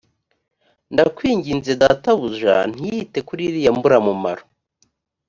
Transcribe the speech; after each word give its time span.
ndakwinginze 0.93 1.71
databuja 1.81 2.55
ntiyite 2.73 3.19
kuri 3.27 3.41
iriya 3.49 3.71
mburamumaro 3.77 4.43